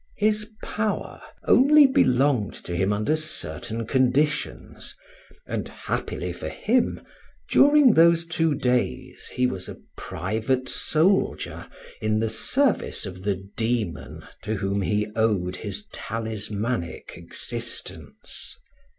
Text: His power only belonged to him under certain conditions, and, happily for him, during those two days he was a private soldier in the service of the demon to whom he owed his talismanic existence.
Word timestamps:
His 0.17 0.49
power 0.63 1.21
only 1.47 1.85
belonged 1.85 2.55
to 2.65 2.75
him 2.75 2.91
under 2.91 3.15
certain 3.15 3.85
conditions, 3.85 4.95
and, 5.45 5.67
happily 5.67 6.33
for 6.33 6.49
him, 6.49 7.01
during 7.47 7.93
those 7.93 8.25
two 8.25 8.55
days 8.55 9.27
he 9.35 9.45
was 9.45 9.69
a 9.69 9.77
private 9.95 10.67
soldier 10.67 11.67
in 12.01 12.17
the 12.19 12.29
service 12.29 13.05
of 13.05 13.21
the 13.21 13.47
demon 13.55 14.23
to 14.41 14.55
whom 14.55 14.81
he 14.81 15.05
owed 15.15 15.57
his 15.57 15.85
talismanic 15.93 17.11
existence. 17.15 18.57